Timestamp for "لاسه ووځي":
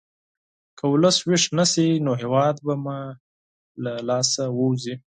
4.09-4.95